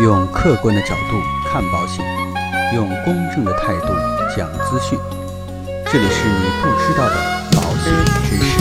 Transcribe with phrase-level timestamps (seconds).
[0.00, 2.02] 用客观的角度看保险，
[2.74, 3.88] 用公正的态度
[4.34, 4.98] 讲资讯。
[5.92, 7.16] 这里是你不知道的
[7.52, 7.92] 保险
[8.24, 8.58] 知识。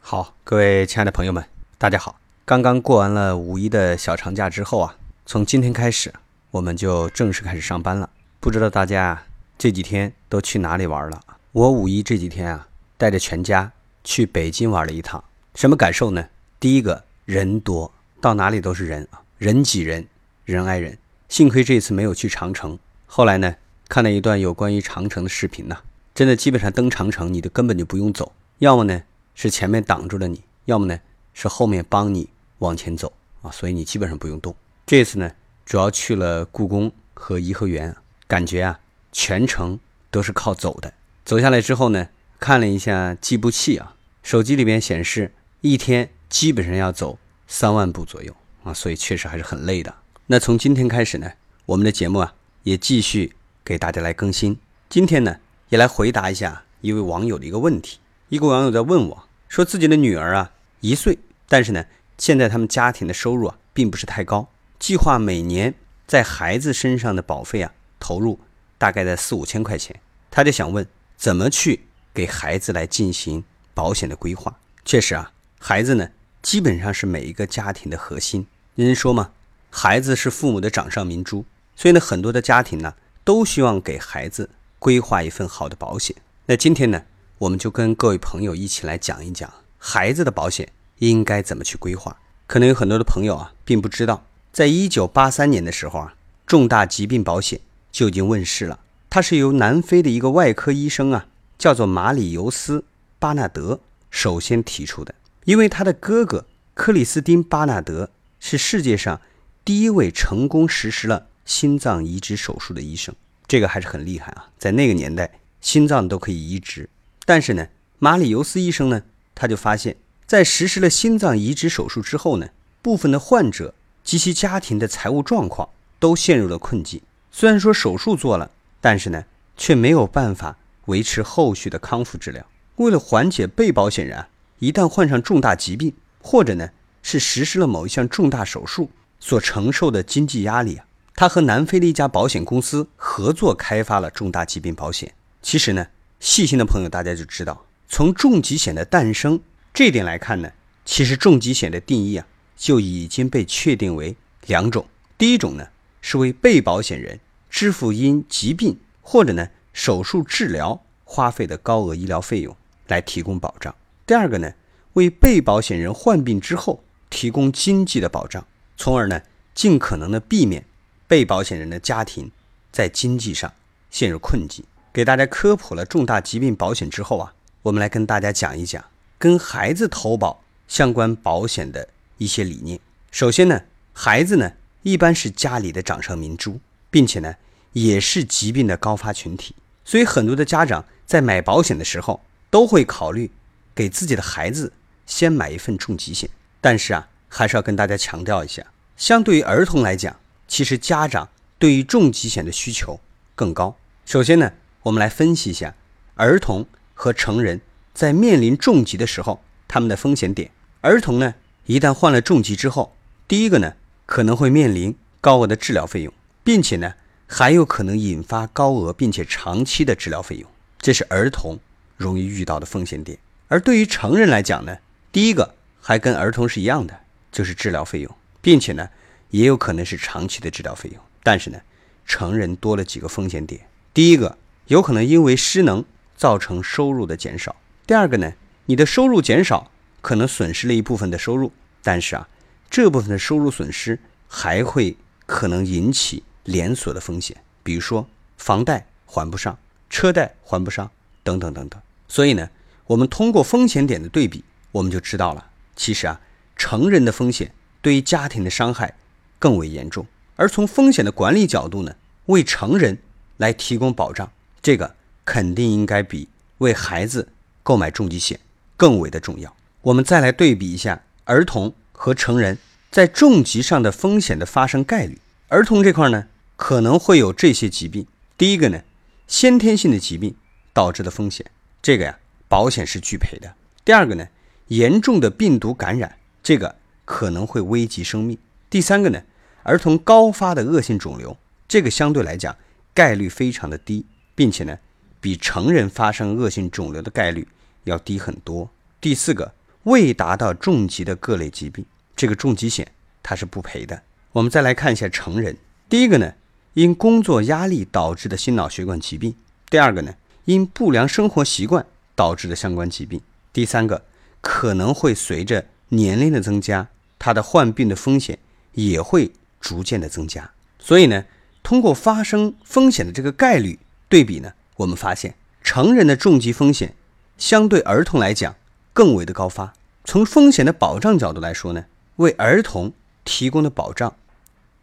[0.00, 1.44] 好，各位亲爱的朋友们，
[1.76, 2.16] 大家好。
[2.46, 4.96] 刚刚过完了五一的小长假之后啊，
[5.26, 6.14] 从今天开始，
[6.50, 8.08] 我们就正式开始上班了。
[8.40, 9.22] 不知道大家
[9.58, 11.20] 这几天都去哪里玩了？
[11.52, 13.70] 我五一这几天啊，带着全家
[14.04, 15.22] 去北京玩了一趟，
[15.54, 16.28] 什么感受呢？
[16.58, 20.06] 第一个人多，到哪里都是人啊，人挤人，
[20.44, 20.98] 人挨人。
[21.28, 22.78] 幸亏这次没有去长城。
[23.06, 23.56] 后来呢，
[23.88, 25.76] 看了一段有关于长城的视频呢，
[26.14, 29.02] 真的基本上登长城，你都根本就不用走，要么呢
[29.34, 30.98] 是前面挡住了你，要么呢
[31.32, 34.54] 是后面帮你往前走啊，所以你基本上不用动。
[34.86, 35.30] 这次呢，
[35.64, 37.94] 主要去了故宫和颐和园，
[38.26, 38.80] 感觉啊，
[39.12, 39.78] 全程
[40.10, 40.92] 都是靠走的。
[41.24, 42.08] 走下来之后呢，
[42.40, 49.94] 看了一下计步器啊，手机里边显示一天基本上要走三万步左右啊，所以确实还是很累的。
[50.26, 51.30] 那从今天开始呢，
[51.66, 54.58] 我们的节目啊也继续给大家来更新。
[54.88, 55.36] 今天呢，
[55.68, 57.98] 也来回答一下一位网友的一个问题。
[58.30, 61.84] 一个网友在问我，说自己的女儿啊一岁，但是呢，
[62.16, 65.74] 现在他们家庭的收入啊并不是太高，计划每年
[66.06, 68.40] 在孩子身上的保费啊投入
[68.78, 70.86] 大概在四五千块钱，他就想问
[71.18, 73.42] 怎么去给孩子来进行
[73.74, 74.58] 保险的规划。
[74.84, 76.08] 确实啊，孩子呢
[76.42, 78.46] 基本上是每一个家庭的核心。
[78.74, 79.30] 人说嘛。
[79.72, 81.44] 孩子是父母的掌上明珠，
[81.76, 84.50] 所以呢，很多的家庭呢都希望给孩子
[84.80, 86.16] 规划一份好的保险。
[86.46, 87.04] 那今天呢，
[87.38, 92.18] 我们就跟各位朋友一起来讲一讲孩子的保险应该怎么去规划。
[92.48, 96.14] 可能有很多的朋友啊，并不知道，在一九八三年的时候啊，
[96.48, 97.60] 重大疾病保险
[97.92, 98.80] 就已经问世了。
[99.08, 101.28] 它是由南非的一个外科医生啊，
[101.60, 102.78] 叫做马里尤斯·
[103.18, 103.80] 巴纳德
[104.10, 108.08] 首先提出的，因为他的哥哥克里斯汀·巴纳德
[108.40, 109.20] 是世界上。
[109.62, 113.14] 第一位成功实施了心脏移植手术的医生，
[113.46, 114.48] 这个还是很厉害啊！
[114.58, 116.88] 在那个年代，心脏都可以移植。
[117.26, 119.02] 但是呢，马里尤斯医生呢，
[119.34, 119.96] 他就发现，
[120.26, 122.48] 在实施了心脏移植手术之后呢，
[122.80, 127.02] 部分的患者及其家庭的财务状况都陷入了困境。
[127.30, 128.50] 虽然说手术做了，
[128.80, 129.26] 但是呢，
[129.58, 132.44] 却没有办法维持后续的康复治疗。
[132.76, 134.26] 为了缓解被保险人
[134.58, 136.70] 一旦患上重大疾病，或者呢
[137.02, 138.90] 是实施了某一项重大手术。
[139.22, 145.12] 所承受的经济压力啊，他和南非的一家保险公司合作开发了重大疾病保险。
[145.42, 145.86] 其实呢，
[146.20, 149.38] 细心的朋友大家就知道，从重疾险的诞生
[149.74, 150.50] 这点来看呢，
[150.86, 152.26] 其实重疾险的定义啊
[152.56, 154.16] 就已经被确定为
[154.46, 154.86] 两种。
[155.18, 155.68] 第一种呢
[156.00, 157.20] 是为被保险人
[157.50, 162.56] 支付因疾病或者呢手术治疗花费的高额医疗费用
[162.88, 163.72] 来提供保障；
[164.06, 164.52] 第二个呢
[164.94, 168.46] 为被保险人患病之后提供经济的保障。
[168.76, 169.22] 从而呢，
[169.54, 170.64] 尽可能的避免
[171.06, 172.30] 被保险人的家庭
[172.72, 173.52] 在经济上
[173.90, 174.64] 陷入困境。
[174.92, 178.84] 给大家科普了重大疾病保险之后啊，我们来跟大家讲一讲
[179.18, 181.88] 跟孩子投保相关保险的
[182.18, 182.80] 一些理念。
[183.10, 186.58] 首先呢，孩子呢一般是家里的掌上明珠，
[186.90, 187.36] 并且呢
[187.72, 189.54] 也是疾病的高发群体，
[189.84, 192.20] 所以很多的家长在买保险的时候
[192.50, 193.30] 都会考虑
[193.74, 194.72] 给自己的孩子
[195.06, 196.28] 先买一份重疾险。
[196.60, 197.08] 但是啊。
[197.32, 198.60] 还是要跟大家强调一下，
[198.96, 200.16] 相对于儿童来讲，
[200.48, 201.28] 其实家长
[201.60, 202.98] 对于重疾险的需求
[203.36, 203.76] 更高。
[204.04, 205.76] 首先呢，我们来分析一下
[206.16, 207.60] 儿童和成人
[207.94, 210.50] 在面临重疾的时候他们的风险点。
[210.80, 211.36] 儿童呢，
[211.66, 212.96] 一旦患了重疾之后，
[213.28, 213.74] 第一个呢
[214.06, 216.94] 可能会面临高额的治疗费用，并且呢
[217.32, 221.56] 还有可能引发高额并且长期的治疗费用，这是儿童
[221.96, 223.16] 容易遇到的风险点。
[223.46, 224.76] 而对于成人来讲呢，
[225.12, 227.00] 第一个还跟儿童是一样的。
[227.32, 228.88] 就是治疗费用，并且呢，
[229.30, 231.00] 也有可能是长期的治疗费用。
[231.22, 231.60] 但是呢，
[232.04, 233.68] 成人多了几个风险点。
[233.94, 234.36] 第一个，
[234.66, 235.84] 有可能因为失能
[236.16, 237.52] 造成收入的减少；
[237.86, 238.32] 第二个呢，
[238.66, 241.52] 你的收入减少，可能损失了一部分的收入，
[241.84, 242.28] 但是啊，
[242.68, 248.06] 这部分的收入损失还会可能引起连锁的风险，比如说
[248.36, 249.58] 房贷还不上、
[249.88, 250.90] 车贷还不上
[251.22, 251.80] 等等等等。
[252.08, 252.48] 所以呢，
[252.86, 255.46] 我们通过风险点的对比，我们就知道了，
[255.76, 256.20] 其实啊。
[256.56, 258.94] 成人的风险对于家庭的伤害
[259.38, 260.06] 更为严重，
[260.36, 261.96] 而从风险的管理角度呢，
[262.26, 262.98] 为成人
[263.38, 264.94] 来提供保障，这个
[265.24, 266.28] 肯定应该比
[266.58, 267.26] 为孩子
[267.62, 268.38] 购买重疾险
[268.76, 269.56] 更为的重要。
[269.80, 272.58] 我们再来对比一下儿童和成人
[272.90, 275.18] 在重疾上的风险的发生概率。
[275.48, 276.26] 儿童这块呢，
[276.60, 278.06] 可能会有这些疾病。
[278.36, 278.82] 第一个呢，
[279.26, 280.36] 先天性的疾病
[280.74, 282.18] 导致的风险，这个呀，
[282.48, 283.54] 保险是拒赔的。
[283.82, 284.28] 第二个呢，
[284.66, 286.76] 严重的病毒感染，这个
[287.06, 288.36] 可能会危及生命。
[288.68, 289.22] 第三个呢，
[289.62, 291.34] 儿童高发的恶性肿瘤，
[291.66, 292.54] 这个相对来讲
[292.92, 294.04] 概率非常的低，
[294.34, 294.78] 并且呢，
[295.18, 297.48] 比成人发生恶性肿瘤的概率
[297.84, 298.68] 要低很多。
[299.00, 299.54] 第四个，
[299.84, 302.86] 未达到重疾的各类疾病，这个重疾险
[303.22, 304.02] 它是不赔的。
[304.32, 305.56] 我们再来看一下成人，
[305.88, 306.34] 第一个呢，
[306.74, 309.32] 因工作压力导致的心脑血管疾病；
[309.68, 310.14] 第二个呢，
[310.44, 313.20] 因不良生活习惯导致的相关疾病；
[313.52, 314.04] 第三个，
[314.40, 316.88] 可能会随着年龄的增加，
[317.18, 318.38] 他的患病的风险。
[318.74, 321.24] 也会逐渐的增加，所以呢，
[321.60, 326.94] 通过发生风险的这个概率对比呢，我们发现成人的重疾风险
[327.36, 328.54] 相对儿童来讲
[328.92, 329.74] 更为的高发。
[330.04, 331.86] 从风险的保障角度来说呢，
[332.16, 332.92] 为儿童
[333.24, 334.14] 提供的保障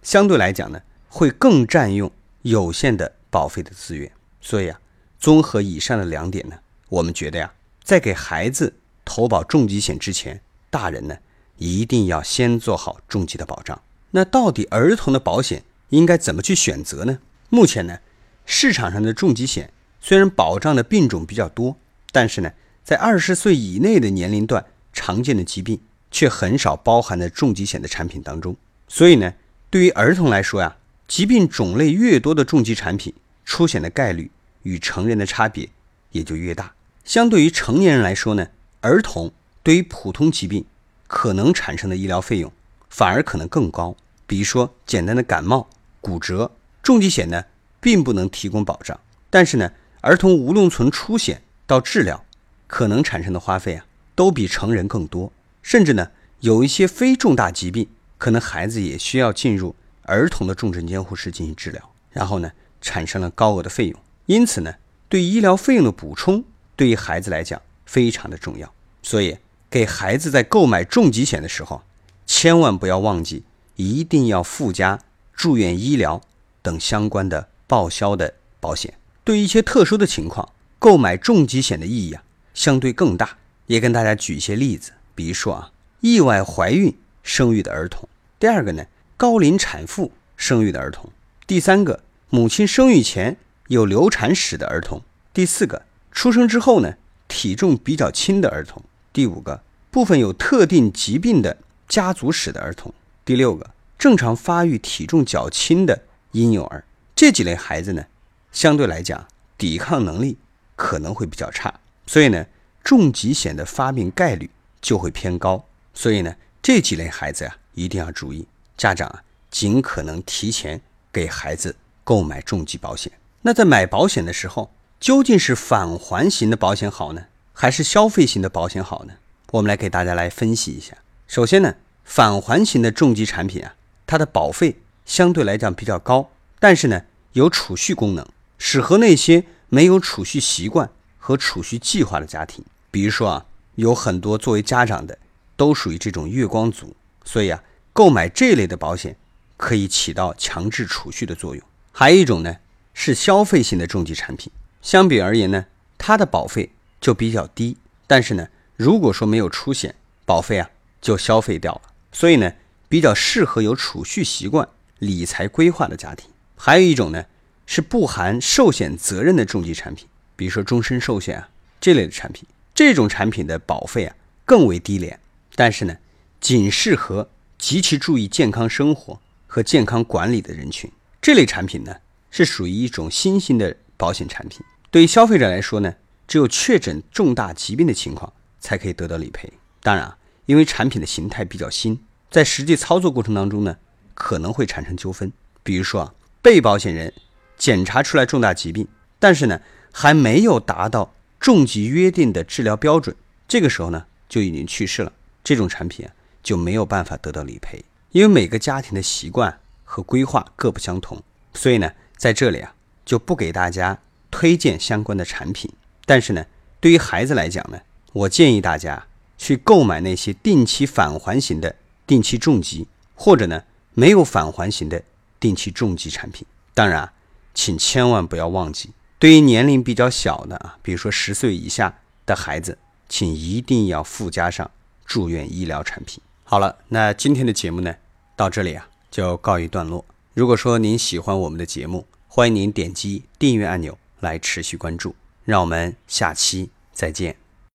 [0.00, 2.10] 相对来讲呢，会更占用
[2.40, 4.10] 有限的保费的资源。
[4.40, 4.80] 所以啊，
[5.20, 6.56] 综合以上的两点呢，
[6.88, 7.52] 我们觉得呀，
[7.84, 8.74] 在给孩子
[9.04, 11.18] 投保重疾险之前，大人呢。
[11.58, 13.80] 一定要先做好重疾的保障。
[14.10, 17.20] 那到底儿童的保险应该怎么去选择呢？
[17.50, 18.00] 目前呢，
[18.46, 19.70] 市场上的重疾险
[20.00, 21.76] 虽然保障的病种比较多，
[22.10, 25.78] 但是呢，在二十岁以内的年龄段，常见的疾病
[26.10, 28.56] 却很少包含在重疾险的产品当中。
[28.88, 29.34] 所以呢，
[29.70, 30.76] 对于儿童来说呀，
[31.12, 33.12] 疾病种类越多的重疾产品，
[33.44, 34.30] 出险的概率
[34.62, 35.68] 与成人的差别
[36.12, 36.72] 也就越大。
[37.04, 38.46] 相对于成年人来说呢，
[38.80, 39.30] 儿童
[39.62, 40.64] 对于普通疾病。
[41.06, 42.50] 可能产生的医疗费用
[42.88, 43.94] 反而可能更高，
[44.26, 45.68] 比如说简单的感冒、
[46.00, 46.50] 骨折，
[46.82, 47.44] 重疾险呢
[47.78, 48.98] 并不能提供保障。
[49.28, 49.70] 但是呢，
[50.00, 52.24] 儿童无论从出险到治疗，
[52.66, 55.30] 可能产生的花费啊，都比成人更多。
[55.60, 56.10] 甚至呢，
[56.40, 57.86] 有一些非重大疾病，
[58.16, 64.00] 可能孩子也需要进入儿童的重症监护室进行治疗，然后呢，产生了高额的费用。
[64.26, 64.74] 因此呢，
[65.08, 66.44] 对医疗费用的补充
[66.76, 68.72] 对于孩子来讲非常的重要。
[69.02, 69.36] 所以。
[69.72, 71.80] 给孩子在购买重疾险的时候，
[72.26, 73.42] 千万不要忘记，
[73.76, 74.98] 一定要附加
[75.32, 76.20] 住院医疗
[76.60, 78.92] 等相关的报销的保险。
[79.24, 80.46] 对于一些特殊的情况，
[80.78, 82.22] 购买重疾险的意义啊，
[82.52, 83.38] 相对更大。
[83.66, 88.06] 也跟大家举一些例子，比如说啊，意外怀孕生育的儿童；
[88.38, 88.84] 第二个呢，
[89.22, 91.12] 高龄产妇生育的儿童；
[91.46, 93.36] 第三个，母亲生育前
[93.68, 94.98] 有流产史的儿童；
[95.32, 96.96] 第四个，出生之后呢，
[97.28, 98.82] 体重比较轻的儿童。
[99.12, 102.92] 第五个部分有特定疾病的家族史的儿童，
[103.24, 106.02] 第六个正常发育、体重较轻的
[106.32, 106.82] 婴幼儿，
[107.14, 108.04] 这几类孩子呢，
[108.50, 110.36] 相对来讲抵抗能力
[110.74, 111.72] 可能会比较差，
[112.08, 112.44] 所以呢，
[112.82, 115.64] 重疾险的发病概率就会偏高。
[115.94, 118.48] 所以呢，这几类孩子呀，一定要注意，
[118.82, 120.80] 家长啊，尽可能提前
[121.12, 123.12] 给孩子购买重疾保险。
[123.42, 127.26] 那在买保险的时候，究竟是返还型的保险好呢？
[127.52, 129.12] 还是消费型的保险好呢？
[129.52, 130.96] 我们来给大家来分析一下。
[131.28, 138.26] 首先呢，返还型的重疾产品啊，它的保费相对来讲比较高，但是呢，有储蓄功能，
[138.58, 142.64] 适合那些没有储蓄习惯和储蓄计划的家庭。
[142.90, 143.46] 比如说啊，
[143.76, 145.16] 有很多作为家长的
[145.56, 149.16] 都属于这种月光族，所以啊，购买这类的保险
[149.56, 151.64] 可以起到强制储蓄的作用。
[151.92, 152.56] 还有一种呢，
[152.94, 154.50] 是消费型的重疾产品，
[154.80, 155.66] 相比而言呢，
[155.98, 156.70] 它的保费。
[157.02, 158.46] 就比较低，但是呢，
[158.76, 159.92] 如果说没有出险，
[160.24, 162.52] 保费啊就消费掉了，所以呢，
[162.88, 164.68] 比较适合有储蓄习惯、
[165.00, 166.30] 理财规划的家庭。
[166.54, 167.24] 还有一种呢，
[167.66, 171.48] 是不含寿险责任的重疾产品，比如说终身寿险啊
[171.80, 174.14] 这类的产品，这种产品的保费啊
[174.44, 175.18] 更为低廉，
[175.56, 175.96] 但是呢，
[176.40, 177.28] 仅适合
[177.62, 180.90] 极其注意健康生活和健康管理的人群。
[181.20, 181.94] 这类产品呢，
[182.28, 185.94] 是属于一种新兴的保险产品，对于消费者来说呢。
[186.28, 189.52] 只有确诊重大疾病的情况才可以得到理赔。
[189.82, 190.16] 当然啊，
[190.46, 192.00] 因为产品的形态比较新，
[192.30, 193.76] 在实际操作过程当中呢，
[194.14, 195.30] 可能会产生纠纷。
[195.62, 197.12] 比如说啊，被保险人
[197.58, 198.88] 检查出来重大疾病，
[199.18, 199.60] 但是呢
[199.92, 203.14] 还没有达到重疾约定的治疗标准，
[203.46, 205.12] 这个时候呢就已经去世了。
[205.44, 206.12] 这种产品啊
[206.42, 211.22] 就没有办法得到理赔，因为每个家庭的习惯和规划各不相同，
[211.54, 213.98] 所以呢在这里啊就不给大家
[214.30, 215.70] 推荐相关的产品。
[216.04, 216.44] 但是呢，
[216.80, 217.80] 对于孩子来讲呢，
[218.12, 219.06] 我建议大家
[219.38, 223.62] 去购买那些定期返还型的定期重疾，或者呢
[223.94, 225.02] 没有返还型的
[225.38, 226.46] 定期重疾产品。
[226.74, 227.12] 当然啊，
[227.54, 234.70] 请千万不要忘记，对于年龄比较小的啊，比如说十岁以下的孩子，请一定要附加上
[235.04, 236.20] 住院医疗产品。
[236.52, 237.94] 好了，那今天的节目呢，
[238.36, 240.04] 到这里啊就告一段落。
[240.34, 245.14] 如果说您喜欢我们的节目，欢迎您点击订阅按钮来持续关注。
[245.46, 247.41] 让我们下期再见。